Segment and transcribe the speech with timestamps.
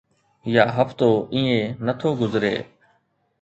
[0.53, 2.55] يا هفتو ائين نه ٿو گذري